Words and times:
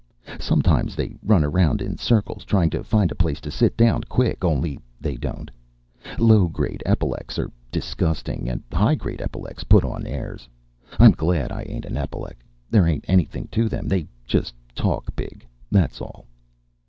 Sometimes 0.39 0.95
they 0.95 1.13
run 1.21 1.43
around 1.43 1.79
in 1.79 1.95
circles 1.95 2.43
trying 2.43 2.71
to 2.71 2.83
find 2.83 3.11
a 3.11 3.21
place 3.21 3.39
to 3.41 3.51
sit 3.51 3.77
down 3.77 4.01
quick, 4.05 4.43
only 4.43 4.79
they 4.99 5.15
don't. 5.15 5.51
Low 6.17 6.47
grade 6.47 6.81
epilecs 6.87 7.37
are 7.37 7.51
disgusting, 7.71 8.49
and 8.49 8.63
high 8.73 8.95
grade 8.95 9.19
epilecs 9.21 9.63
put 9.63 9.83
on 9.85 10.07
airs. 10.07 10.49
I'm 10.97 11.11
glad 11.11 11.51
I 11.51 11.61
ain't 11.69 11.85
an 11.85 11.97
epilec. 11.97 12.37
There 12.71 12.87
ain't 12.87 13.05
anything 13.07 13.47
to 13.51 13.69
them. 13.69 13.87
They 13.87 14.07
just 14.25 14.55
talk 14.73 15.15
big, 15.15 15.45
that's 15.69 16.01
all. 16.01 16.25